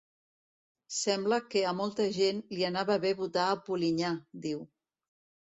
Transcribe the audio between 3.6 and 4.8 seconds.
Polinyà, diu.